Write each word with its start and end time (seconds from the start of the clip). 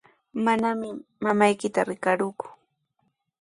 Manami 0.45 0.87
mamaykita 1.23 1.81
riqarqaaku. 1.89 2.47